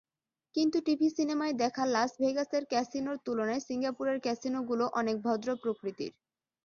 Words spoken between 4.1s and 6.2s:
ক্যাসিনোগুলো অনেক ভদ্র প্রকৃতির।